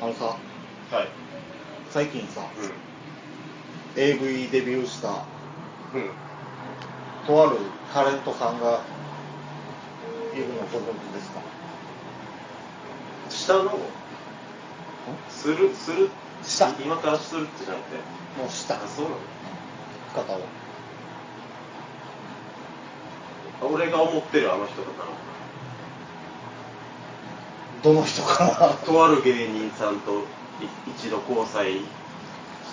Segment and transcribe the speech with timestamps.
[0.00, 1.08] あのさはい。
[1.90, 2.40] 最近さ、
[3.96, 6.10] う AV デビューしたんうん。
[7.26, 7.58] とある
[7.92, 8.80] タレントさんが
[10.34, 11.40] いるのご存知ですか？
[13.30, 13.78] 下の
[15.28, 16.10] するする？
[16.44, 16.68] 下。
[16.80, 17.96] 今からするってじゃなくて？
[18.40, 19.16] もうしたあそうなの？
[20.14, 20.40] 方を
[23.62, 25.04] あ俺が思ってるあの人とか
[27.82, 28.44] どの人か。
[28.44, 30.20] なとある芸人さんと
[30.60, 31.80] い一度交際し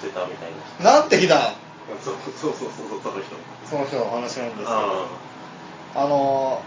[0.02, 0.52] てたみたい
[0.84, 0.92] な。
[0.92, 1.54] ななんて日だ。
[2.04, 3.36] そうそうそうそうその人。
[3.70, 4.70] その人のお話なんですけど。
[4.70, 5.08] あ
[5.96, 6.62] あの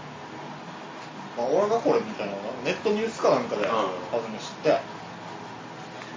[1.37, 2.33] まあ、俺がこれみたいな
[2.65, 3.69] ネットニュースかなんかでうん。
[4.11, 4.71] 初め知って、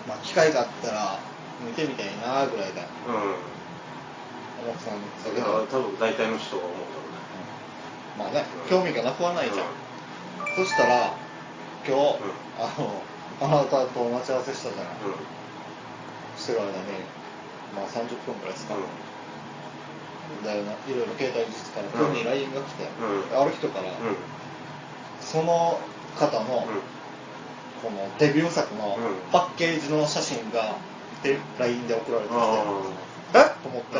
[0.08, 1.18] まあ、機会があったら
[1.66, 3.14] 見てみたいなぐらいであうん。
[4.64, 5.46] 思ってたんですいけど。
[5.46, 6.76] や多分大体の人が思う
[8.18, 9.66] まあねうん興味がなくはないじゃん、
[10.56, 11.14] そしたら
[11.86, 12.22] 今日、
[12.58, 13.02] あの
[13.40, 14.94] あなたと待ち合わせしたじゃない、
[16.38, 16.72] してる間に
[17.74, 18.82] まあ30分くらいですか、うん。
[20.44, 20.54] でな。
[20.54, 22.84] いろいろ携帯いじってたら急に LINE が来て、
[23.32, 23.40] うん。
[23.40, 23.86] ある人から、
[25.20, 25.80] その
[26.18, 26.82] 方の、うん。
[27.82, 29.02] このデビュー作のうん。
[29.32, 30.76] パッケージの写真が
[31.24, 32.44] で LINE で送られてきて、あ
[33.34, 33.40] え？
[33.40, 33.98] っと思って、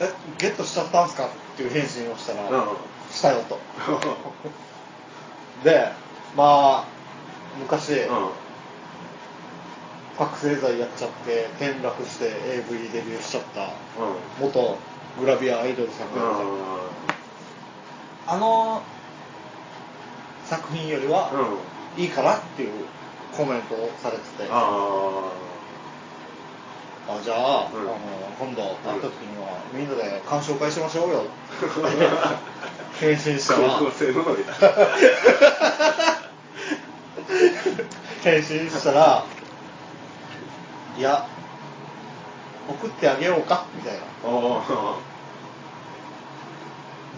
[0.00, 0.12] え？
[0.38, 1.26] ゲットしちゃったんすか？
[1.26, 2.68] っていう返信をしたら、うん。
[3.10, 3.58] したよと
[5.64, 5.92] で
[6.36, 6.84] まあ
[7.58, 8.30] 昔、うん。
[10.18, 13.68] 覚醒剤やっちゃって転落して AV デビューしちゃったうん。
[14.40, 14.76] 元
[15.20, 18.36] グラビアアイドルさんがいるじゃん。
[18.36, 18.82] あの
[20.46, 21.30] 作品よりは
[21.96, 22.02] うん。
[22.02, 22.70] いいかなっていう
[23.36, 25.28] コメントをされてて、あ
[27.08, 27.80] あじゃあ,、うん。
[27.80, 27.98] あの
[28.38, 31.20] 今度会った時にはみんなで鑑賞会しましょうよ。
[31.20, 31.24] っ
[31.60, 31.66] て
[33.02, 34.52] 返信したら高校生のノリだ
[38.22, 39.26] 返信したら
[40.96, 41.26] いや
[42.68, 44.00] 送ってあげようかみたいな。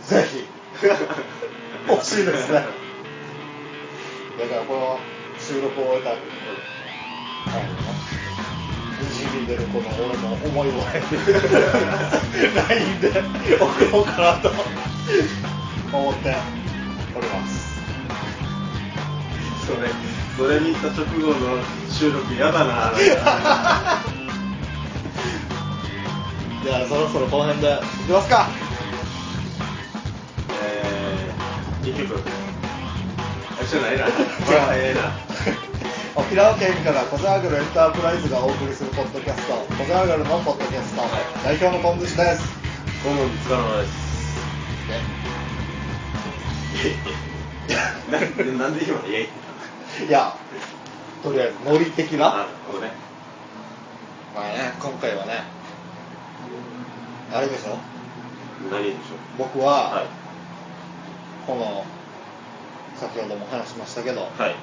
[0.07, 0.47] ぜひ。
[1.87, 2.55] 欲しいですね。
[2.55, 4.99] だからこの
[5.39, 6.23] 収録を終えた後に
[7.47, 10.73] あのにじみ出るこの俺の思いを
[12.69, 13.11] LINE で
[13.61, 14.51] 送ろうかなと。
[15.99, 16.35] 思って
[17.17, 17.75] おります。
[19.67, 19.89] それ
[20.37, 22.93] それ見た直後の収録やだな。
[26.65, 28.49] じゃあそろそろこの辺でいきますか。
[30.63, 32.21] えー、一曲
[33.61, 34.05] あじゃないな。
[34.07, 34.11] こ
[34.51, 35.01] れは早いな。
[36.17, 41.03] 沖縄県からコザーグルエンタープライズがお送りするポッドキャストコザーグルのポッドキャスト、
[41.45, 42.43] 代表のポン寿司です。
[43.05, 45.14] どうもつかの間です
[48.11, 49.29] なんで今のイエイっ
[49.99, 50.35] ていや
[51.23, 52.31] とりあえずノリ的な。
[52.31, 52.93] なるほどね。
[54.35, 55.43] まあね今回はね
[57.33, 57.79] あれでしょ？
[58.71, 58.97] 何でしょ
[59.39, 60.07] 僕うは、はい。
[61.47, 61.85] この
[62.97, 64.55] 先ほども話しましたけどはい。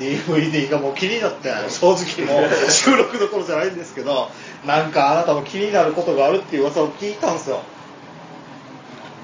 [0.00, 4.30] DVD がもう気になって正直もう 収録どころじゃないんですけど
[4.66, 7.60] なんかあなたも気になることがあるっていう噂を聞いたんですよ。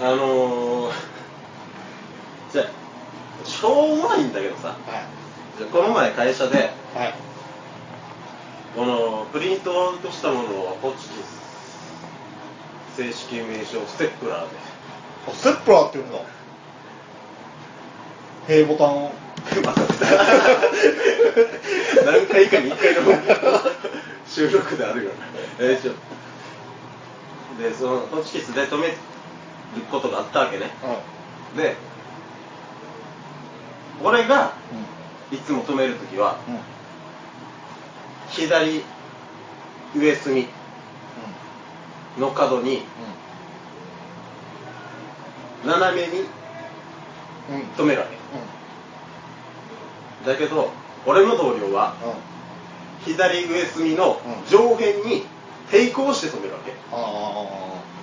[0.00, 0.92] あのー、
[2.52, 2.66] じゃあ
[3.46, 4.68] しょうもないんだけどさ。
[4.68, 4.74] は
[5.58, 6.60] じゃあこの前会社でい
[6.96, 7.14] はい。
[8.76, 11.38] このプリントアウトしたものをホチキス
[12.96, 14.56] 正式名称ステップラーで。
[15.28, 16.18] あステップラーって言うんだ。
[18.46, 19.12] 平ボタンを。
[22.04, 23.02] 何回かに1回の
[24.28, 25.10] 収録であるよ。
[25.58, 25.78] で
[27.74, 28.94] そのホチキスで止める
[29.90, 30.70] ことがあったわけね。
[30.84, 30.86] う
[31.54, 31.76] んで
[34.02, 34.52] 俺が
[35.32, 36.38] いつも止めるときは
[38.30, 38.82] 左
[39.96, 40.46] 上隅
[42.18, 42.82] の角に
[45.64, 46.24] 斜めに
[47.76, 48.06] 止めるわ
[50.24, 50.30] け。
[50.30, 50.70] だけど
[51.06, 53.12] 俺の同僚はうん。
[53.12, 54.50] 左上隅のうん。
[54.50, 55.24] 上辺に
[55.70, 56.72] 抵抗して止めるわけ。
[56.92, 56.96] あ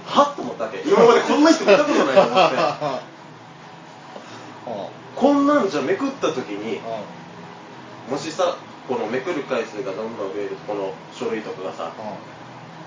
[0.07, 0.81] はっと思ったわけ。
[0.87, 2.35] 今までこんな人見たことないと思って。
[2.57, 3.01] あ
[5.15, 6.79] こんなんじゃめくった時にう
[8.09, 8.13] ん。
[8.13, 8.57] もしさ
[8.87, 11.91] このめくる回数がどんどん増えるこの書類とかがさ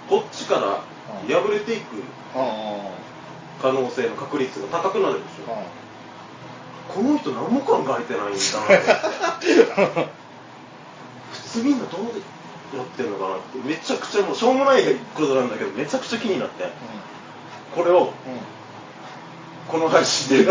[0.09, 0.83] こっちから
[1.27, 2.03] 破れていく
[3.61, 5.53] 可能性の確率が高くなるでしょ。
[6.89, 8.41] この人何も考えてないんだ
[9.95, 10.07] な
[11.33, 12.03] 普通みんなどう
[12.77, 14.85] やってんのかなってめちゃくちゃもうしょうもない
[15.15, 16.65] ことなんだけどめちゃくちゃ気になって。
[17.75, 18.13] これを
[19.69, 20.51] この配信で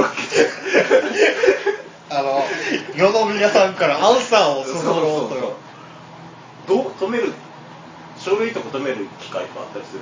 [2.09, 2.41] あの
[2.95, 5.29] 世の皆さんからアンサーをそう募ろう
[6.67, 7.33] と止める
[8.17, 10.01] 書類とか止める機会とかあったりする？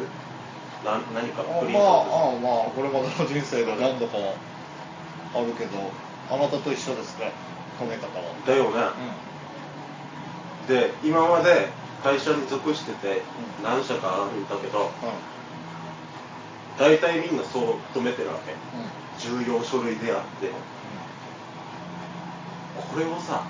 [0.85, 4.17] な何かあプリントまああまあこれまでの人生で何度か
[5.33, 5.91] あるけど
[6.29, 7.31] あなたと一緒ですね。
[7.79, 8.79] 止め方はだよね、
[10.67, 11.67] で今まで
[12.03, 13.21] 会社に属してて
[13.59, 13.63] うん。
[13.63, 14.89] 何社かあるんだけどうんうん。
[16.79, 18.51] 大体みんなそう止めてるわけ。
[18.51, 18.57] うん
[19.25, 20.53] 重要書類であっても
[22.93, 23.43] これをさ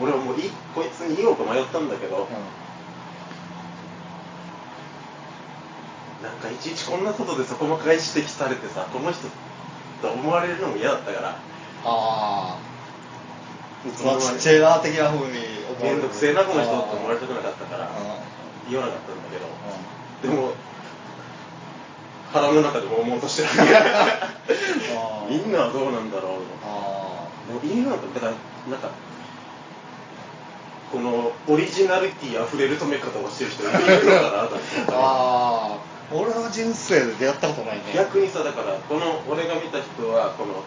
[0.00, 2.26] 俺はもういこいつに言おうか迷ったんだけど、
[6.22, 9.28] なんかいちいちこんなことでさ細かい指摘されてさこの人
[10.00, 11.28] と思われるのも嫌だったから
[11.84, 12.58] ああ
[13.88, 15.32] 器ちっちゃいな的なふうに
[15.82, 18.70] 面倒くせえなこの人って思われたくなかったからうん。
[18.70, 19.48] 言わなかったんだけど。
[20.32, 20.36] うん。
[20.36, 20.52] でも
[22.32, 23.48] 腹の中でも思うとしてる。
[25.28, 26.32] みんなはどうなんだろう。
[26.64, 28.32] あもういいのかだから
[28.70, 28.90] なんか
[30.92, 34.82] このオリジナリティあふれる止め方をしてる人いるのかなと思って。
[34.88, 35.90] ーあー。
[36.12, 37.84] 俺は人生で出会ったことないね。
[37.94, 40.64] 逆にさだからこの俺が見た人はこの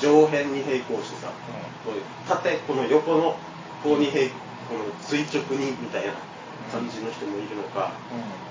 [0.00, 1.28] 上辺に並行してさ、
[1.84, 3.36] こういう縦この横の
[3.84, 4.30] こうに並
[4.68, 6.14] この垂直にみたいな
[6.72, 8.49] 感じの人もいるのか、うん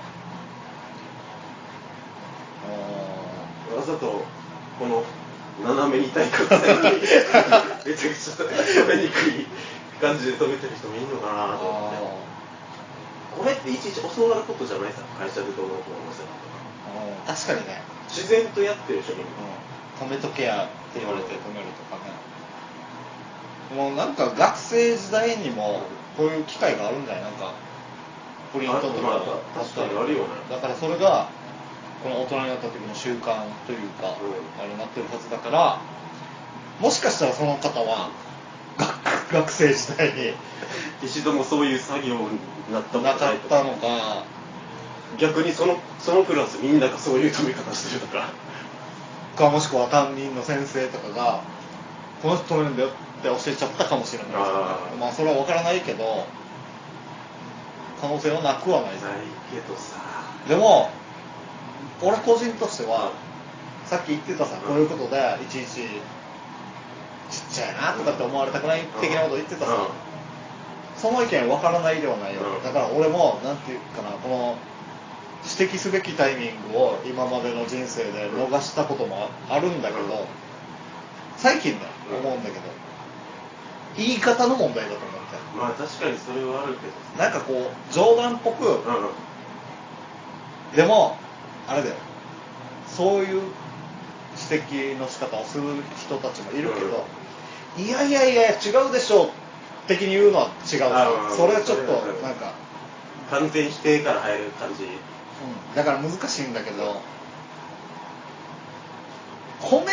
[3.76, 4.24] わざと
[4.78, 5.04] この
[5.62, 9.46] 斜めに対角線にめちゃくちゃ止めにくい
[10.00, 12.30] 感じで止めてる人もいるのかなと思って。
[13.30, 16.24] これっていちいち教わることじゃないさ会社でどうのこうのさ
[17.26, 19.24] あー確かにね、自然とやってるでしょみん。
[19.24, 19.30] な
[20.02, 22.10] 止めとけやって言われて止めるとかね。
[23.76, 25.82] もうなんか学生時代にも
[26.16, 27.22] こういう機会があるんじゃない？
[27.22, 27.52] なんか
[28.52, 29.20] プリントとか
[29.54, 30.30] 確かにあるよね。
[30.50, 31.28] だからそれが
[32.02, 35.80] この大人になった時の習慣というか、うんあれになってるはずだから
[36.80, 38.10] もしかしたらその方は
[38.78, 40.34] 学 学生時代に
[41.02, 42.38] 一度もそういう作業に
[42.72, 44.24] なったななかったのか。
[45.18, 48.28] 逆にそのそのクラスみんながそういう止め方してるとか。
[49.36, 51.40] かもしくは担任の先生とかが
[52.22, 54.26] この人止めるんだよって教えちゃったかもしれない。
[54.28, 54.38] です
[55.00, 56.26] まあそれは分からないけど
[58.00, 58.92] 可能性はなくはない。
[58.92, 59.14] ですない
[59.50, 59.96] けどさ。
[60.48, 60.90] でも
[62.02, 63.12] 俺個人としては
[63.84, 65.82] さっき言ってたさこういうことでいちいち
[67.30, 69.88] ちっちゃいなとかって思われたくない的なこと言ってたさ、うん。
[70.96, 72.64] その意見分からないではないよ、うん。
[72.64, 74.56] だから俺もなんていうかなこの
[75.58, 80.08] 指摘すべきタイミングを今までの人生で逃したこともあるんだけど、うん。
[81.36, 81.78] 最近ね
[82.10, 82.60] 思うんだけど
[83.96, 85.20] 言い方の問題だと思って。
[85.56, 87.22] まあ確かにそれはあるけど。
[87.22, 88.80] なんかこう冗談っぽく、
[90.76, 91.16] でも
[91.70, 91.94] あれだよ。
[92.88, 93.42] そういう
[94.50, 95.64] 指摘の仕方をする
[95.96, 97.06] 人たちもいるけど、
[97.78, 99.30] いやいやいや違うでしょう
[99.86, 100.80] 的に言うのは違う。
[101.36, 102.54] それはちょっとなんか、
[103.30, 104.82] 完全否定から入る感じ。
[104.84, 104.90] うん、
[105.76, 107.00] だから難しいんだけど
[109.60, 109.92] 褒め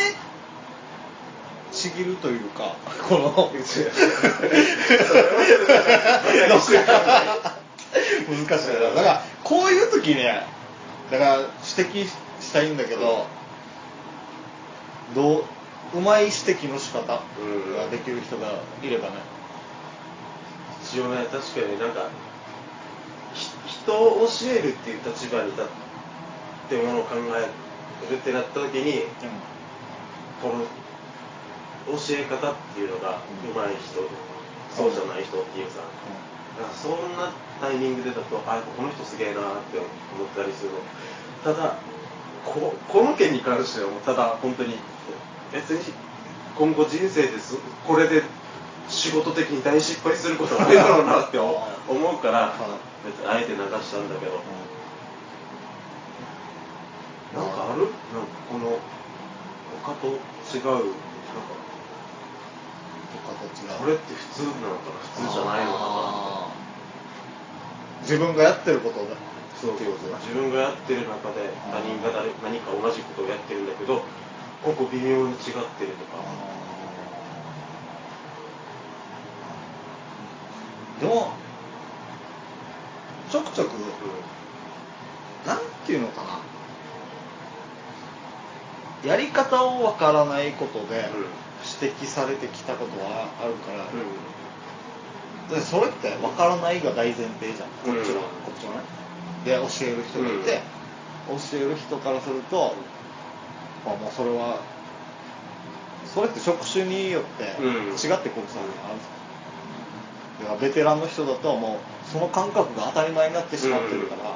[1.71, 2.75] ちぎるというか
[3.07, 3.85] この 難しい。
[8.73, 10.45] なだからこういう時ね
[11.12, 13.25] だから指摘したいんだけど
[15.15, 15.44] どう
[15.98, 17.21] うまい指摘の仕方が
[17.89, 19.15] できる人がいればね。
[20.83, 22.09] 一応ね確かになんか
[23.33, 23.49] ひ
[23.83, 25.66] 人を教えるっていう立場に立っ
[26.69, 29.04] てものを考えるってなった時に
[30.42, 30.64] この
[31.87, 34.09] 教え方っていうのがうん上手い人
[34.76, 35.81] そうじゃない人っていうさ
[36.57, 40.78] だからそんなタイミングでだとあこの人すげえなって思ったりするの。
[41.44, 41.78] ただ
[42.45, 44.76] ここの件に関してはもうただ本当に
[45.54, 45.94] 別に
[46.57, 48.23] 今後人生ですこれで
[48.90, 51.54] 仕事的に大失敗することはないだろうなって思
[52.11, 52.54] うから
[53.06, 53.61] 別にあえて流し
[53.92, 54.42] たんだけど。
[57.35, 57.81] なんかある？
[57.81, 57.94] なんか
[58.49, 58.80] この
[59.83, 60.64] 他と違う？
[60.64, 60.87] なんか
[63.11, 63.69] とかと違う。
[63.78, 64.97] これって普通なのかな？
[65.04, 66.26] 普通じゃないのかな？
[68.07, 69.07] 自分がやってることで
[69.59, 69.92] そうっていう。
[69.92, 74.02] ことだ自分がやってる中で他人が誰何か同じことをやってるんだけど
[74.64, 76.23] ここ微妙に違ってるとか。
[81.02, 81.33] でも
[83.30, 83.80] ちょくちょくう
[85.45, 86.23] なんていうのか
[89.04, 89.09] な。
[89.09, 91.09] やり方をわからないことで
[91.81, 93.87] 指摘されてきたことはあるから、ん
[95.49, 97.69] でそれってわからないが大前提じゃん。
[97.85, 98.81] こっちは、うんこっちはね。
[99.45, 100.61] で教える人がいて、
[101.27, 102.75] 教える人からすると、
[103.85, 104.59] まあ、もうそれは
[106.13, 107.73] それって職種によってうん。
[107.94, 108.99] 違ってくるさ、ある
[110.39, 114.35] だからベテランの人だともうその感覚が当たり前になってしまってるから、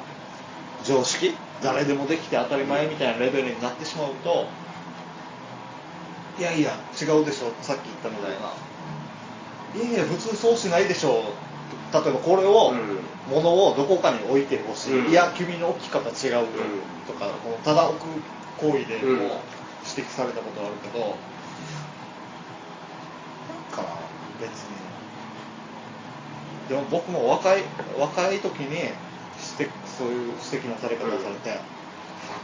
[0.84, 1.34] 常識？
[1.62, 4.46] 誰でもできて当たり前みたいなレベルになってしまうと
[6.38, 8.52] いやいや違うでしょさっき言ったみたいな
[9.74, 11.22] いやいや普通そうしないでしょ
[11.92, 12.98] 例えばこれを、うん。
[13.30, 15.10] 物をどこかに置いてほしい、うん。
[15.10, 16.46] いや君の置き方違う
[17.06, 18.06] とかこのただ置く
[18.58, 19.18] 行為でもうん。
[19.84, 21.08] 指摘されたことあるけど、なん
[23.70, 23.88] かな
[24.40, 24.76] 別に。
[26.68, 27.64] でも僕も若い
[27.98, 28.92] 若い時に指
[29.66, 31.54] 摘そういう指摘のされ方をされて、あ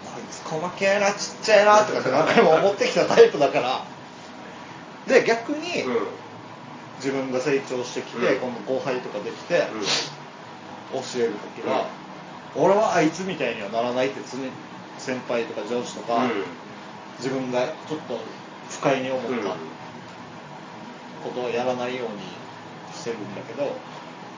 [0.04, 3.85] こいつ細けえなちっちゃいなとかって何回も思ってきたタイプだから。
[5.06, 6.17] で逆に、うん
[6.98, 8.40] 自分が成長してきて、うん。
[8.40, 11.00] 今度後輩とかできて、うん。
[11.00, 11.88] 教える時は、
[12.54, 14.50] 俺はあいつみたいにはならないって常に
[14.98, 16.44] 先輩とか上司とか、うん。
[17.18, 18.18] 自分がちょっと
[18.70, 19.42] 不快に思ったうん。
[21.24, 22.18] ことをやらないように
[22.94, 23.72] してるんだけど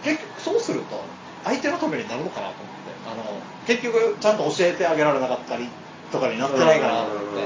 [0.02, 1.04] 結局そうすると
[1.44, 2.80] 相手のためになるのかなと思って。
[3.06, 3.24] あの
[3.66, 5.68] 結局ちゃんと教えてあげられなかったり
[6.12, 7.40] とかになってないかなと思って、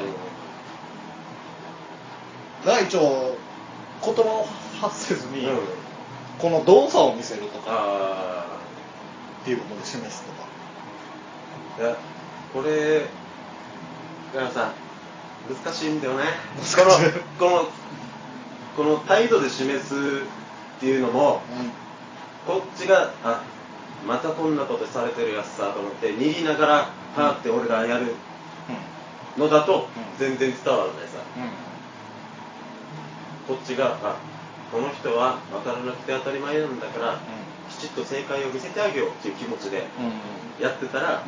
[2.66, 3.36] だから一応
[4.04, 4.46] 言葉を
[4.80, 5.58] 発せずに、うん。
[6.38, 8.46] この動作を見せるとかあ
[9.42, 10.44] っていうことで示すとか。
[11.78, 11.96] あいや
[12.52, 13.00] これ
[14.32, 14.72] だからさ
[15.64, 16.24] 難しいんだよね。
[17.38, 17.68] このこの
[18.76, 21.40] この態度で示すっていうのも
[22.46, 23.42] こっちがあ
[24.06, 28.14] またこんなことされてるやつさと思って握りながらパーって俺がやる
[29.38, 30.04] のだとうん。
[30.18, 31.18] 全然伝わらないさ
[33.46, 34.16] こっちがあ
[34.72, 37.18] この人は分からなくて当たり前なんだから
[37.70, 39.84] きちっと正解を見せてあげようっていう気持ちで
[40.60, 41.22] やってたら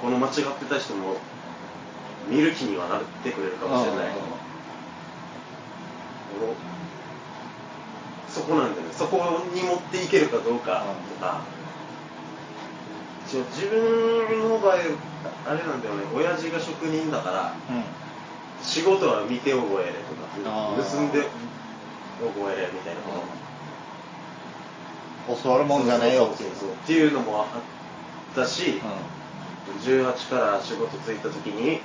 [0.00, 1.16] この間違ってた人も
[2.28, 4.06] 見る気にはなってくれるかもしれない。
[8.28, 8.92] そこなんだよね。
[8.92, 10.84] そこに持っていけるかどうか
[11.18, 11.42] とか。
[13.26, 16.04] 自分の場合あれなんだよね。
[16.14, 17.54] 親父が職人だから
[18.62, 20.28] 仕事は見て覚えれとか
[20.76, 21.22] 盗んで
[22.20, 23.24] 覚えれみたいなこ
[25.28, 25.40] と。
[25.42, 26.30] 教わるもんじゃねえよ。
[26.32, 26.74] っていうそうそうそう。
[26.74, 27.46] っていうのもあっ
[28.34, 28.80] たし、
[29.84, 31.80] 18から仕事ついた時に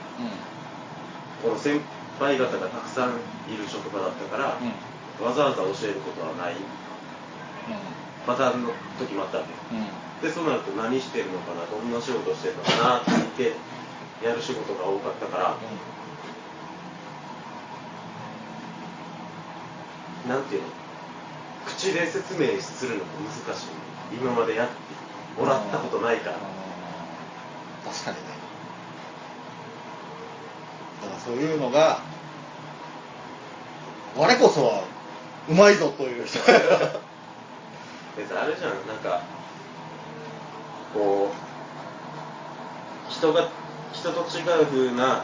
[1.44, 1.79] この先
[2.20, 3.12] 輩方がたくさん
[3.53, 4.58] いる職場だったから、
[5.24, 6.55] わざわざ教えることはない。
[8.25, 9.53] パターンの時もあったわけ。
[10.27, 13.53] でそうなると何してるのかなどんな仕事してるのかなって見て
[14.25, 15.58] やる仕事が多かったから、
[20.27, 20.67] なんていうの？
[21.65, 23.12] 口で説明するのも
[23.46, 23.67] 難しい。
[24.13, 26.38] 今までやってもらったことないから。
[27.86, 28.24] 確かにね。
[31.01, 32.00] だからそういうのが
[34.15, 34.84] 我こそは
[35.50, 36.39] うまいぞという人。
[36.46, 36.51] あ
[38.15, 38.88] れじゃん。
[38.88, 39.22] なんか
[40.94, 41.32] こ
[43.10, 43.50] う人が
[43.94, 45.24] 人と違う風な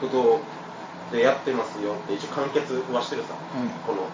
[0.00, 0.40] こと
[1.12, 3.68] でやってますよって一応完結はしてるさ、うん。
[3.88, 4.04] この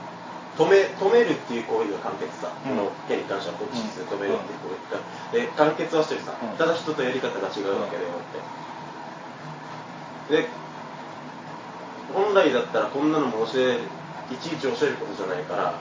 [0.55, 2.77] 止め止めるっていう行為が完結さ、うん。
[2.77, 6.57] この件に関してはこっちで止めるっていう行為が、で完結はしてるさ、うん。
[6.57, 8.15] ただ人とやり方が違うわけだよ
[10.31, 10.49] って、で
[12.15, 13.79] 本来だったらこんなのも教え
[14.31, 15.75] いちいち教えることじゃないから、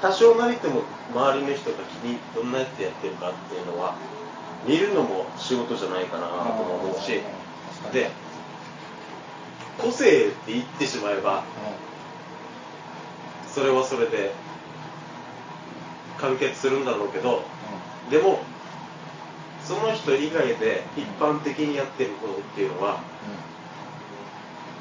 [0.00, 0.82] 多少なりとも
[1.12, 3.96] 周りの人が気にどんなやってやってるかっていうのは
[4.64, 6.32] 見るのも仕事じゃないかなと
[6.62, 7.20] も思うし。
[7.92, 8.10] で
[9.78, 11.44] 個性って言ってしまえば
[13.48, 14.32] それはそれで
[16.18, 17.42] 完結するんだろうけど
[18.10, 18.40] でも
[19.64, 23.00] その人以外で一般的にやってることっていうのは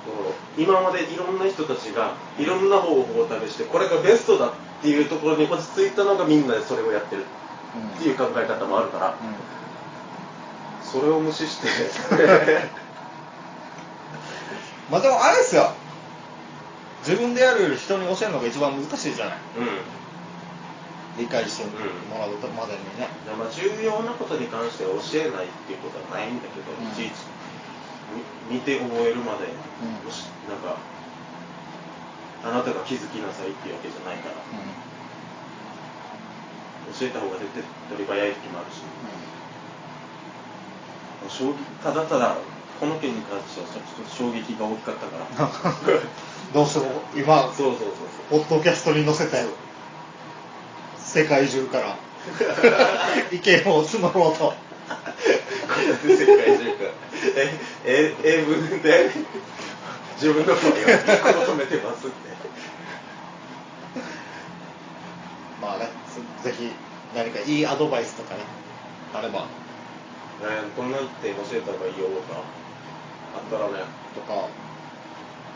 [0.05, 7.25] こう今までいろんな人たちがいろんな方法を試してこれがベストだっていうところに落ち着いたのがみんなでそれをやってる
[7.97, 9.15] っていう考え方もあるから
[10.83, 11.67] それを無視して
[14.91, 15.71] まあでもあれですよ。
[17.05, 19.37] 自分でやるより人に教えるのが一番難しいじゃない。
[19.57, 21.23] うん。
[21.23, 21.75] 理解しても
[22.19, 26.87] らうまでにね、でまあ重要なことに関しては教えないっていうことはないんだけど、うん。
[26.87, 27.27] いちいち
[28.49, 29.51] み見て覚えるまで、ん。
[29.51, 30.77] よしなんか
[32.43, 34.35] あなたが気づきなさいっていうわけじゃないから
[36.97, 38.81] 教えた方が絶対取り早い時もあるし、
[41.27, 42.37] 衝撃ただただ
[42.79, 46.01] この件に関してはちょっと衝撃が大きかったから。
[46.53, 49.45] どうしても今そうそうそうポッドキャストに載せて
[50.97, 51.97] 世界中から。
[53.31, 54.53] 意見を募ろうと。
[56.07, 56.83] 世界中か
[57.35, 57.53] え
[57.85, 59.11] え英文で
[60.15, 60.73] 自分の声を
[61.45, 62.29] 求めてますって。
[65.61, 65.89] まあね
[66.43, 66.71] ぜひ
[67.13, 68.41] 何かいいアドバイスとかね
[69.13, 69.47] あれば。
[70.41, 72.39] えー、こんなんって教えた方がいいよとか
[73.35, 73.85] あったらね。
[74.15, 74.47] とか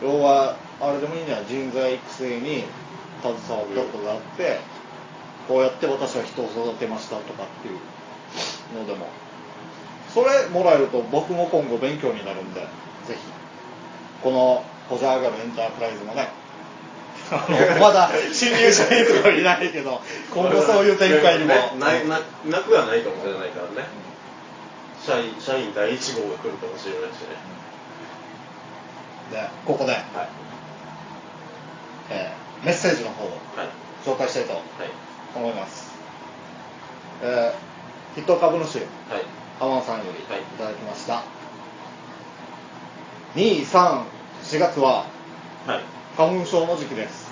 [0.02, 2.64] 要はあれでもいいんじゃない人材育成に
[3.22, 4.58] 携わったことがあって、
[5.48, 9.06] こうやって私は人を育てましたとかっていうのでも。
[10.12, 12.66] それもらえると僕も今後勉強になるんでぜ
[13.08, 13.16] ひ。
[14.22, 16.28] このホジャーガルエンタープライズもね。
[17.30, 20.00] あ のまだ新入社員とかいないけど
[20.32, 21.54] 今後そういう展開にも。
[21.54, 23.88] ね ないななくはないかもしれないからね。
[25.04, 27.36] 社員社員第1号が来るかもしれないしね
[29.34, 30.02] でここで、はい。
[32.10, 33.68] えーメッセージの方をはい。
[34.06, 34.62] 紹介したいとはい。
[35.34, 35.90] 思います、
[37.22, 38.86] えー、筆頭株主はい。
[39.58, 40.42] 浜野さんよりいはい。
[40.56, 41.22] ただきました、
[43.34, 45.06] 234月は
[45.66, 45.80] はい。
[46.16, 47.28] 花粉症の時期です。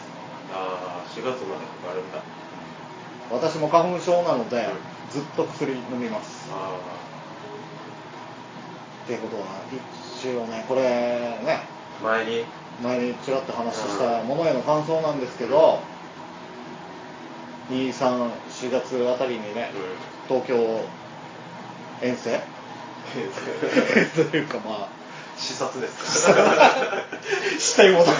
[0.52, 2.18] ああ4月までかかるんだ。
[3.30, 5.12] 私も花粉症なので、うん。
[5.12, 6.48] ずっと薬飲みます。
[6.50, 6.78] あ
[9.04, 9.46] っていうことは
[10.22, 11.71] 一応ねこれねあ
[12.02, 12.44] 前に。
[12.82, 15.80] 前にちらっと話したものへの感想なんですけど、
[17.70, 18.30] 234
[18.70, 19.70] 月あたりにね、
[20.28, 20.56] 東京
[22.02, 22.40] 遠征？
[24.30, 24.88] というかまあ。
[25.36, 26.34] 視察ですか？
[27.58, 28.14] したいことが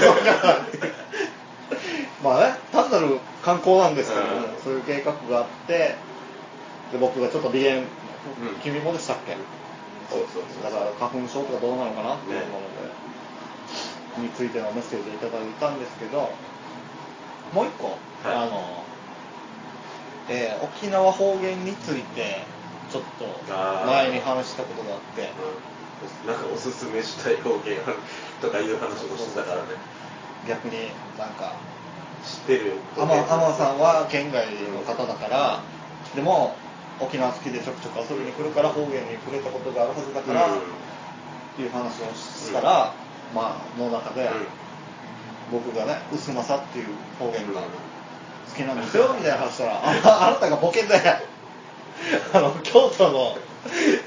[2.24, 4.28] まあね単なる観光なんですけど、うん。
[4.62, 5.94] そういう計画があって
[6.90, 7.84] で僕がちょっと鼻炎、ん。
[8.62, 9.36] 君もでしたっけ？
[10.10, 12.60] そうそうそうだから花粉症とかどうなのかなっていうも
[14.18, 16.30] についてのメッセージをいただいたんですけど
[17.54, 17.98] もう一個、はい。
[18.24, 18.84] あの、
[20.28, 22.44] えー沖縄方言について
[22.90, 23.26] ちょっと
[23.86, 25.22] 前に話したことがあって。
[25.22, 25.28] うん
[26.26, 27.96] なんかおすすめしたい表現ある
[28.40, 29.68] とかいう話もしてたからね。
[30.48, 31.54] 逆になんか
[32.24, 32.72] 知ってる。
[32.96, 35.62] 天天さんは県外の方だから
[36.14, 36.56] でも
[37.00, 40.58] 沖縄好きでちょくちょく遊びに来るから方言に触れたことがあるはずだから、うん。
[40.58, 40.60] っ
[41.56, 42.94] ていう話をしたら、
[43.34, 44.28] まあの中で、
[45.50, 46.86] 僕がね薄政っていう
[47.18, 47.66] 方言が好
[48.56, 49.14] きなんですよ。
[49.18, 50.94] みたいな話したら ああなたがボケで
[52.32, 53.36] あの京都の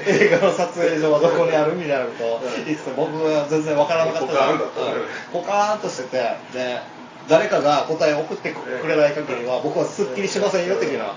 [0.06, 4.28] 映画の撮影所はどこにあるみたいなことを言ってて僕は全然わからなかった。
[4.28, 4.88] ポカーンだったね
[5.32, 6.18] ポカーンとしてて
[6.54, 6.80] で
[7.28, 11.14] 誰かが答えを送ってくれない限りは僕はすっきりしませんよ的な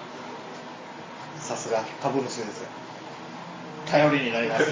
[1.40, 2.68] さすが株主ですよ。
[3.90, 4.64] 頼りになります。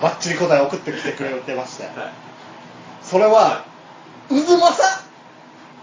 [0.00, 1.84] バッチリ答え送ってきてくれてまして。
[1.84, 2.25] はい
[3.08, 3.64] それは
[4.28, 4.82] 渦政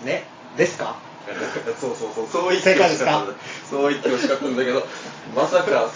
[0.04, 0.24] ね？
[0.58, 0.96] ですか？
[1.80, 3.26] そうそうそうそう言って正解ですか？
[3.70, 4.86] そう言ってほしかったんだけど
[5.36, 5.90] まさか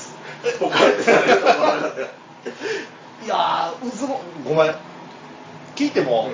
[0.59, 2.01] ポカってされると思わなかった。
[2.01, 4.75] いやー渦もごめん。
[5.75, 6.29] 聞いても、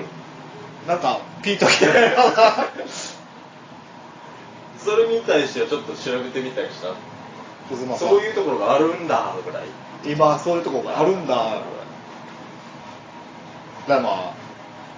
[0.87, 1.95] なんかピンときてない。
[4.77, 6.87] それに対してはちょっと調べてみたりした？
[7.75, 9.63] 渦政そういうところがあるんだぐらい。
[10.05, 11.35] 今そういうとこがあるんだ。
[11.35, 11.61] だか
[13.87, 14.42] らまあ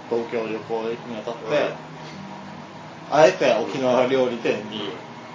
[0.09, 1.73] 東京旅行行くにあたって、
[3.11, 4.89] あえて沖縄料理店に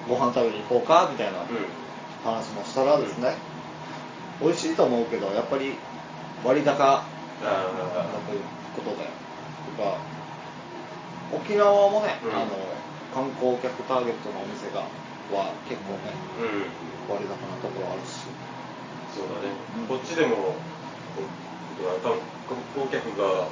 [0.08, 1.38] ご飯食べに行こうかみたいな
[2.24, 3.34] 話もしたらですね、
[4.42, 5.74] 美味しいと思うけどやっぱり
[6.44, 7.04] 割高だ
[7.44, 8.40] あという
[8.76, 9.96] ことでとか
[11.32, 12.34] 沖縄もね、うん。
[12.34, 12.50] あの
[13.14, 14.86] 観光客ターゲットのお店が
[15.34, 17.14] は結構ねあうん。
[17.14, 18.26] 割高なところあるし。
[19.14, 19.86] そうだね、うん。
[19.86, 20.54] こっちでも
[22.02, 23.48] 観光客が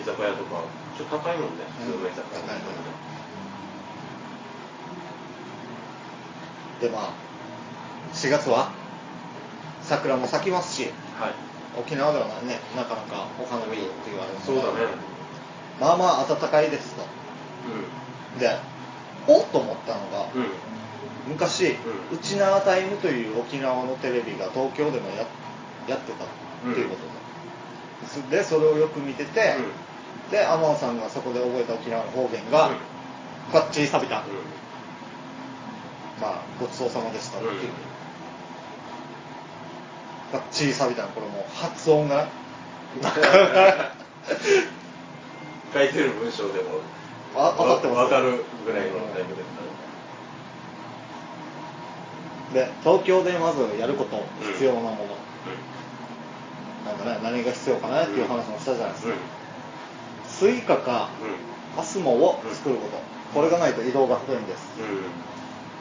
[0.00, 0.62] 居酒屋とか
[0.98, 2.40] ちょっと高いもんね普通の居酒屋。
[2.40, 2.62] 高いね
[6.80, 7.12] でまあ
[8.14, 8.72] 4月は？
[9.82, 11.34] 桜も咲きますしはい。
[11.78, 14.68] 沖縄ではねなかなかお花見って言われるそうだね。
[15.80, 17.02] まあまあ暖かいですと。
[18.38, 18.58] で
[19.26, 20.42] おっと思ったのが、うん。
[20.42, 20.48] うん。
[21.28, 21.76] 昔、う
[22.12, 25.24] うちなータイムという沖縄のテレビが東京でもや
[25.88, 26.28] やってたっ
[26.74, 27.08] ていうことで、
[28.30, 29.56] でそれをよく見てて、
[30.30, 32.76] で天野さんがそこで覚えた沖縄の方言が、うん。
[33.52, 34.22] バッチリ錆びた、う
[36.20, 37.58] まあごちそうさまでしたっていう、うん。
[40.32, 42.28] バッチリ錆びたのこれもう発音が。
[45.72, 46.80] 書いてる文章でも
[47.34, 47.98] あ当たってます。
[48.00, 49.52] わかるぐらいのタイプです
[52.52, 54.96] で東京でまずやることうん必要なもの、
[56.86, 59.14] なんかね何が必要かなっていう話もしたじゃないですか、
[60.28, 61.10] Suica か
[61.76, 62.98] PASMO を作ること、
[63.34, 64.66] これがないと移動が不便です。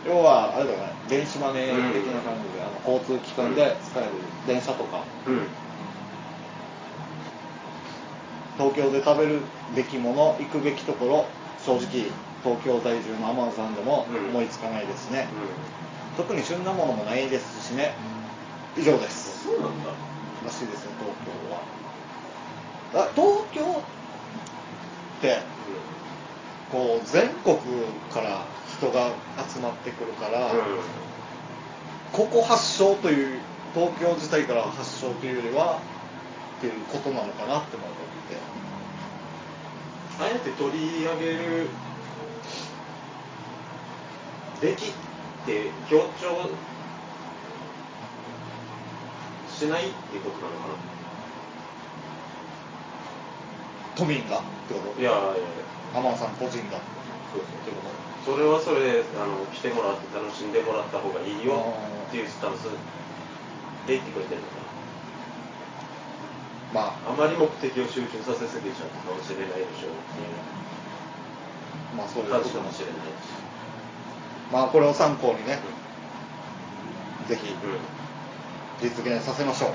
[0.08, 4.10] 要はあれだよね電子マネー的な感じで、あの交通機関で使える
[4.48, 5.04] 電車とか。
[8.58, 9.40] 東京で食べる
[9.76, 11.26] べきもの行くべきところ
[11.66, 12.12] 正直
[12.44, 14.30] 東京在住の天野さんでもうん。
[14.30, 15.28] 思いつかないですね、
[16.16, 17.94] う特に旬なものもないですしね。
[18.78, 19.48] 以上です。
[19.48, 20.11] んそうなんだ
[20.46, 23.06] らしいですね東京は。
[23.06, 23.62] あ東京？
[23.62, 25.40] って
[26.72, 27.58] こう全国
[28.12, 28.46] から
[28.78, 29.12] 人が
[29.48, 30.60] 集まってくるから、うん。
[32.12, 33.40] ここ発祥という
[33.74, 35.80] 東京自体から発祥というよりは
[36.58, 38.02] っていうことなのかなって思って。
[40.20, 41.70] あえて取り上げる
[44.62, 44.94] べきっ
[45.48, 46.50] て強調
[49.62, 50.74] しないっていうことなのか
[53.94, 54.40] 都民が？
[54.42, 54.98] ってこと？
[54.98, 55.46] ないやいやいや。
[55.94, 56.82] 天野さん個人が？
[57.30, 57.62] そうそう。
[57.62, 57.94] ってこと
[58.26, 61.78] それはそれであの来てもらって楽しんでもらった方がいいよ
[62.10, 62.64] っていうスタンス
[63.86, 64.54] で言ってくれてるのか
[66.74, 67.14] まあ。
[67.14, 70.34] なあまり目的を集中させすぎちゃったかもしれないでしょうっていう。
[71.98, 72.50] まあそういう感こと。
[72.50, 73.30] じかもしれないし。
[74.52, 75.60] まあこれを参考にね。
[77.30, 77.54] ぜひ。
[77.54, 78.01] うん
[78.82, 79.72] 実現させましょう。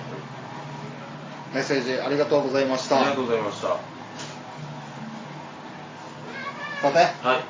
[1.55, 3.01] メッセージありがとうございました。
[3.01, 3.69] ありがとうございました。
[6.83, 6.99] さて。
[6.99, 7.40] はい。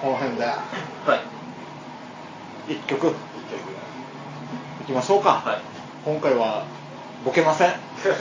[0.00, 0.44] この辺で。
[0.44, 0.56] は
[2.68, 2.72] い。
[2.74, 3.06] 一曲。
[3.06, 3.14] 一曲。
[4.82, 5.60] いきましょうか、はい。
[6.04, 6.66] 今回は
[7.24, 7.72] ボケません。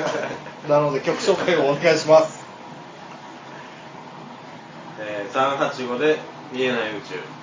[0.69, 2.43] なので曲紹介をお願いします。
[4.99, 6.17] えー、385で
[6.51, 7.34] 見えない宇宙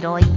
[0.00, 0.35] 白い。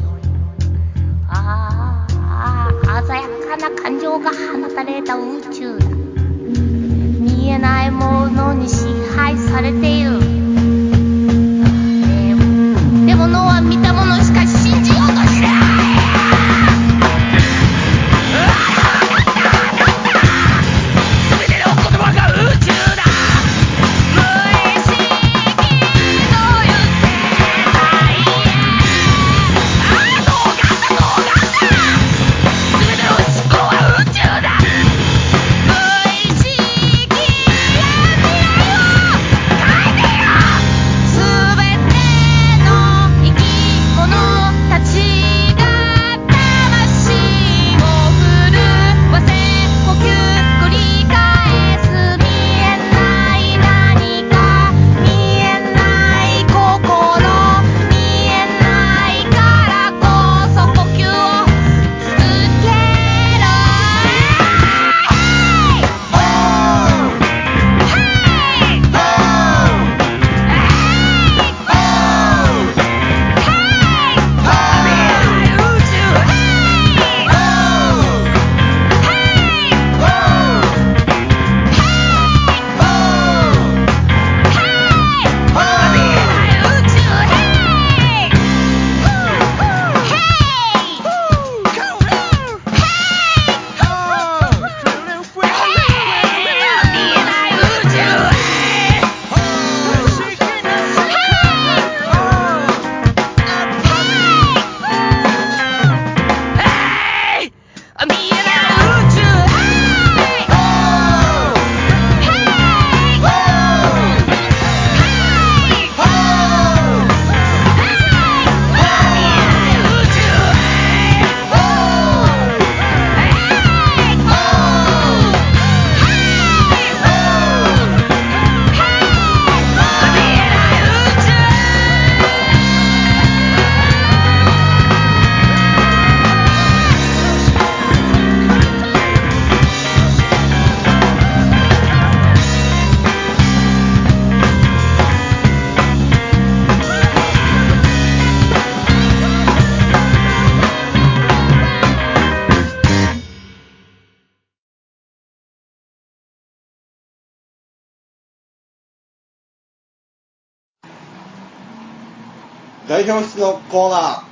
[163.12, 164.24] 表室のコーナー。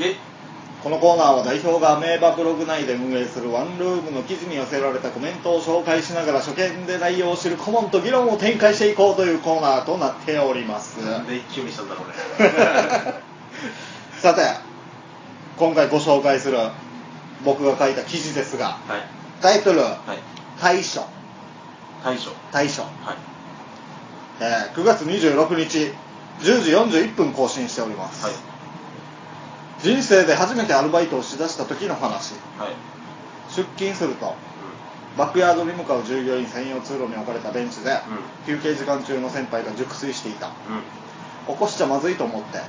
[0.00, 0.16] え？
[0.84, 10.98] このコーナーは代表が名馬ブログ内で運営するワンルームの記事に寄せられたコメントを紹介しながら初見で内容を知る顧問と議論を展開していこうというコーナーとなっております。
[11.02, 13.14] なんでにしたんだろうね。
[14.20, 14.42] さて
[15.56, 16.58] 今回ご紹介する
[17.46, 19.08] 僕が書いた記事ですがはい。
[19.40, 19.96] タイトルはい
[20.60, 21.06] 「対処。
[22.04, 23.16] 大将」対処、はい。
[24.40, 25.94] えー9月26日
[26.40, 28.34] 10時41分更新しております、はい。
[29.82, 32.34] 人生で初めてアルバイトをしだした時の話。
[32.58, 32.74] はい。
[33.50, 34.34] 出勤すると
[35.16, 37.96] バックヤードに向かう従業員専用通路に置かれたベンチで、
[38.46, 40.48] 休憩時間中の先輩が熟睡していた。
[40.48, 41.54] うん。
[41.54, 42.64] 起こしちゃまずいと思って、うん。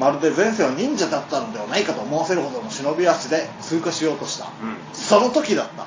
[0.00, 4.76] まるで前世は忍者だったのではないかと思わせるほどの忍び足で通過しようとした、うん。
[4.92, 5.86] その時だった。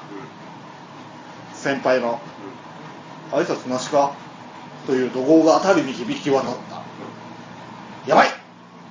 [1.54, 2.22] 先輩の
[3.34, 4.14] 「挨拶なしか?」
[4.88, 6.67] という怒号が辺りに響き渡った
[8.08, 8.30] やばい。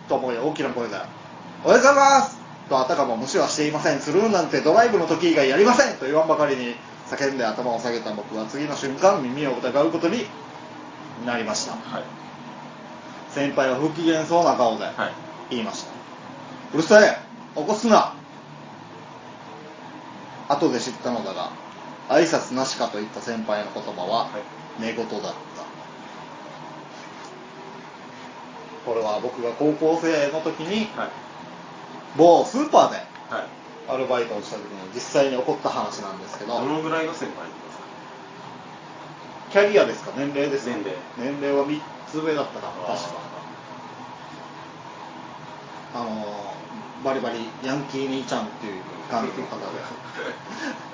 [0.08, 0.94] と思い大きな声で
[1.64, 2.36] 「おはようございます!」
[2.68, 4.00] とあたかも無視はしていません。
[4.00, 5.96] スルーなんてドライブの時以外やりません。
[5.96, 6.76] と言わんばかりに
[7.08, 10.26] 叫んで頭を下げた僕は次の瞬間耳を疑うことに
[11.24, 11.72] なりました。
[11.72, 12.02] はい。
[13.30, 14.92] 先輩は不機嫌そうな顔ではい。
[15.50, 15.90] 言いました、
[16.74, 17.18] うるさい。
[17.54, 18.12] 起こすな。
[20.48, 21.50] 後で知ったのだが
[22.08, 24.28] 挨拶なしかといった先輩の言葉はは
[24.78, 24.82] い。
[24.82, 25.28] 寝言だった、
[28.86, 31.10] これは僕が高校生の時にはい。
[32.16, 32.96] 某スーパーで
[33.28, 33.46] はい。
[33.88, 37.84] アルバイトをした時に実際に起こった話なんですけどどのぐらいの先輩ですか？
[39.52, 40.12] キャリアですか？
[40.16, 40.74] 年齢ですか？
[40.74, 40.96] 年齢。
[41.18, 43.10] 年齢は3つ上だったかな確か。
[45.94, 46.46] あのー
[47.04, 49.62] バリバリヤンキー兄ちゃんっていう感じの方で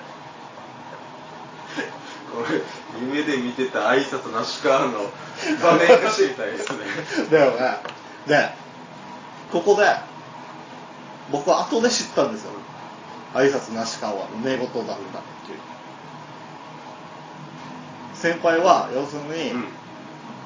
[3.01, 5.11] 夢で見てた挨拶なしかの
[5.62, 6.79] 場面が知りたいですね。
[7.31, 7.77] だよね
[8.27, 8.51] で
[9.51, 9.85] ここで
[11.31, 12.51] 僕は後で知ったんですよ。
[13.35, 15.59] 挨拶なしかは寝言だったっていう。
[18.14, 19.64] 先輩は要するに、うん。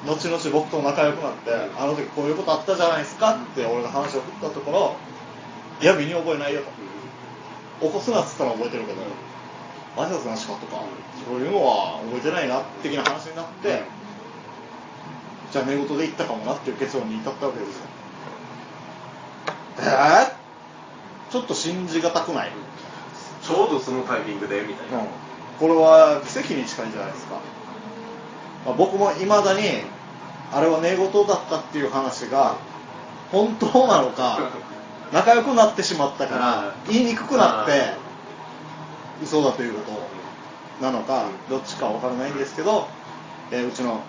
[0.07, 1.79] 後々僕と仲良くなって、うん。
[1.81, 4.95] あの時こういうことあったじゃないですかって俺の話を振ったところ
[5.81, 7.87] いや身に覚えないよと。
[7.87, 9.01] 起こすなっつったのは覚えてるけど
[9.97, 10.83] 挨拶なしかとか
[11.25, 13.83] そういうのは覚えてないな的な話になって、
[15.51, 17.85] じゃあ寝言で言ったかもなっていう結論に至ったわけですよ。
[19.79, 22.51] えー、ちょっと信じがたくない、
[23.41, 25.07] ちょうどそのタイミングでみたいな、うん、
[25.59, 27.39] これは奇跡に近いじゃないですか、
[28.65, 29.61] まあ、僕もいまだに
[30.51, 32.57] あれは寝言だったっていう話が
[33.31, 34.51] 本当なのか
[35.11, 38.06] 仲良くなってしまったから言いにくくなって
[39.21, 39.81] 嘘だというこ
[40.79, 42.87] となのかどっちかわからないんですけど、
[43.51, 44.01] えーうちの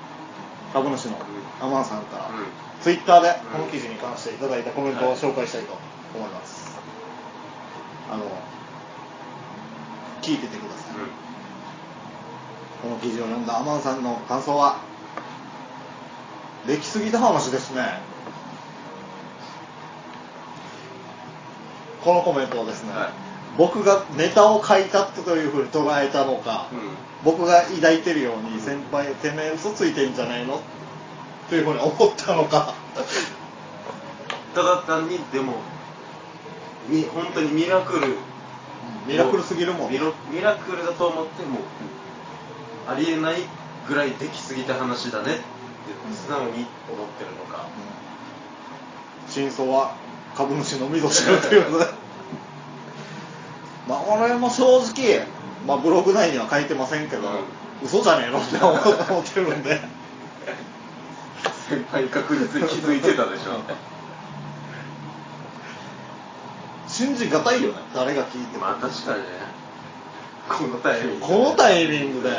[0.73, 1.16] 株主の
[1.62, 2.33] アマンさんから、うん。
[2.83, 5.77] ツイッターでこの記事に関していただいたコメントを紹介したいと
[6.14, 6.79] 思います、
[8.11, 8.25] あの
[10.23, 10.94] 聞いててください、
[12.83, 14.79] この記事を読んだアマンさんの感想は
[16.66, 18.01] できすぎた話ですね。
[22.05, 26.79] このコメントをですね、はい僕がネタを書いたというふうに捉えたのか、うん。
[27.25, 30.61] 僕が抱いてるように先輩てめえ嘘ついてんじゃないの
[31.49, 32.75] というふうに思ったのか。
[34.55, 35.55] ただ単にでも
[36.89, 38.17] み本当にミラクル
[39.07, 41.59] ミラクルすぎるもんミラミラクルだと思っても
[42.89, 43.37] ありえない
[43.87, 45.43] ぐらいできすぎた話だねって
[46.13, 46.57] 素直に思っ
[47.19, 47.67] てるのか、
[49.29, 49.97] 真相は
[50.35, 52.08] 株主のみぞ知るということで
[53.88, 55.27] まあ俺も正直、
[55.66, 57.87] まあ、ブログ内には書いてませんけど、うん。
[57.87, 59.81] 嘘じゃねえのって思思ってるんで。
[61.68, 63.61] 先輩確実に気づいてたでしょ。
[66.87, 69.29] 信じがたいよね誰が聞いても、まあ確かにね。
[70.48, 71.27] このタイミングで。
[71.27, 72.31] このタイミングで。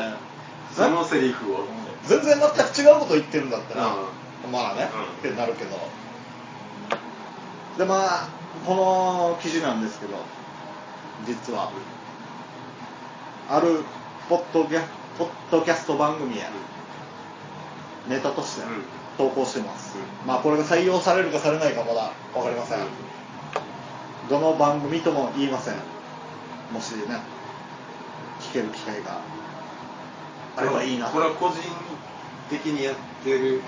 [0.76, 1.66] そのセリフを。
[2.06, 4.90] 全然全く違うこと言ってるんだったら、うまあね、
[5.24, 5.30] うん。
[5.30, 5.78] ってなるけど。
[7.78, 8.30] でまあ
[8.66, 10.18] この記事なんですけど
[11.26, 11.72] 実は。
[13.50, 13.84] ある
[14.30, 14.84] ポッドキャ
[15.18, 16.44] ポッドキャスト番組へ
[18.08, 18.64] ネタとして。
[18.64, 18.84] うん。
[19.20, 22.14] 投稿してます、うまあこれが採用されるかされないかまだ。
[22.34, 22.80] 分かりません、
[24.30, 25.76] どの番組とも言いません。
[26.72, 27.02] もしね
[28.40, 29.20] 聞ける機会が。
[30.56, 31.08] あればいいな。
[31.08, 31.58] これは個人
[32.50, 33.62] 的にやってる。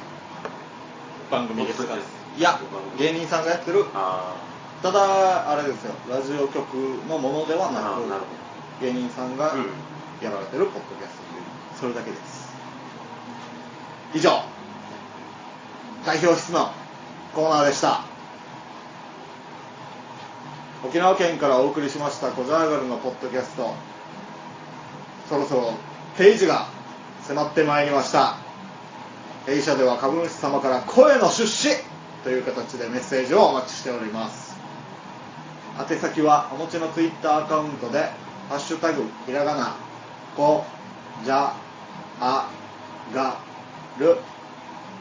[1.30, 1.96] 番組ですか？
[2.38, 2.58] いや
[2.98, 3.84] 芸人さんがやってる。
[3.94, 4.34] あ
[4.82, 5.94] ただあれですよ。
[6.10, 6.74] ラジオ局
[7.08, 9.66] のものではなくなるほ芸人さんがうん。
[10.22, 11.44] やられてるポッドキャストという
[11.80, 12.54] それだけです。
[14.14, 14.44] 以上。
[16.06, 16.72] 代表室の
[17.34, 18.02] コーナーでした。
[20.84, 23.74] 沖縄県からお送りしましたコジャーガルのポッドキャスト。
[25.30, 25.74] そろそろ
[26.18, 26.68] 定時が
[27.24, 28.38] 迫ってまいりました。
[29.46, 31.70] 弊社では株主様から声の出資
[32.24, 34.61] という形でメッセージをお待ちしております
[35.88, 38.12] 宛先はお持ちのツイッターアカウントで
[38.50, 39.76] 「ハッシュタグひらがな
[40.36, 40.64] こ
[41.24, 41.54] じゃ
[42.20, 42.48] あ
[43.14, 43.38] が
[43.98, 44.18] る」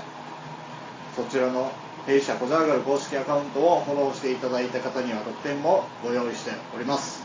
[1.15, 1.71] そちらの
[2.05, 7.23] 弊社コジャーガル公式アカウントをフォローしていただいた方には特典もご用意しております。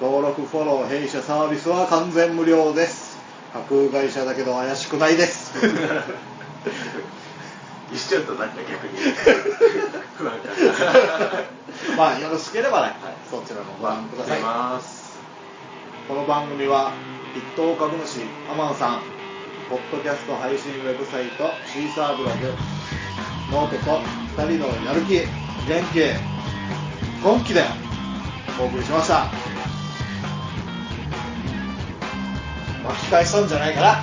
[0.00, 3.18] 登録フォロー弊社サービスは完全無料です。
[3.52, 5.52] 架空会社だけど怪しくないです。
[5.58, 5.76] う ん
[7.92, 8.98] 一緒やったらなんか逆に。
[10.16, 12.94] 不安感まあよろしければね、
[13.30, 14.38] そちらもご覧ください。
[14.38, 15.18] 出ます。
[16.08, 16.92] この番組は
[17.36, 18.20] 一等株主
[18.50, 19.19] アマンさん
[19.70, 22.34] ポッドキャスト配信ウェブサイト Seesaa ブログ。
[23.52, 24.00] ノートと
[24.42, 25.18] 2人のやる気
[25.68, 26.12] 元気。
[27.22, 27.62] 本気で
[28.60, 29.30] お送りしました。
[32.82, 33.88] 巻き返したんじゃないかな。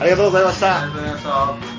[0.00, 0.84] ありがとうございました。
[0.84, 1.71] ありがとうございました